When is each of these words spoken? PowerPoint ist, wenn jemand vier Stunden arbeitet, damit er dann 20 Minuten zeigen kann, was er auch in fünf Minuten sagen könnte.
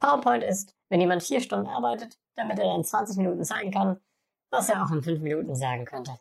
PowerPoint 0.00 0.44
ist, 0.44 0.74
wenn 0.88 1.00
jemand 1.00 1.22
vier 1.22 1.40
Stunden 1.40 1.66
arbeitet, 1.66 2.18
damit 2.36 2.58
er 2.58 2.66
dann 2.66 2.84
20 2.84 3.16
Minuten 3.16 3.44
zeigen 3.44 3.70
kann, 3.70 4.00
was 4.50 4.68
er 4.68 4.84
auch 4.84 4.90
in 4.90 5.02
fünf 5.02 5.20
Minuten 5.20 5.54
sagen 5.54 5.84
könnte. 5.84 6.18